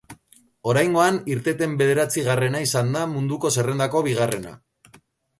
[0.71, 4.55] Oraingoan, irteten bederatzigarrena izan da munduko zerrendako bigarrena.